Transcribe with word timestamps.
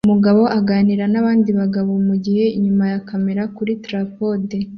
Umugabo 0.07 0.41
uganira 0.59 1.03
nabandi 1.11 1.49
bagabo 1.59 1.91
mugihe 2.07 2.45
inyuma 2.57 2.83
ya 2.91 2.99
kamera 3.09 3.41
kuri 3.55 3.71
trapode 3.83 4.57